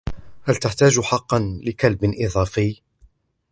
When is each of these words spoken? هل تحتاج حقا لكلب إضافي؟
هل 0.43 0.55
تحتاج 0.55 0.99
حقا 0.99 1.59
لكلب 1.63 1.99
إضافي؟ 2.19 2.75